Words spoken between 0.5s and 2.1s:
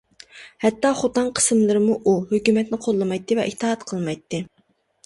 ھەتتا خوتەن قىسىملىرىمۇ